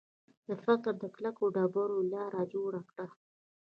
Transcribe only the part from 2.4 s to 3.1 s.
جوړه کړه